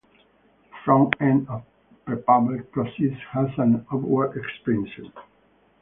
[0.71, 1.63] The front end of
[2.07, 5.13] the prepubic process has an upward expansion.